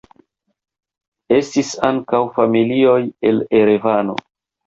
[1.35, 2.97] Estis ankaŭ familioj
[3.33, 4.19] el Erevano.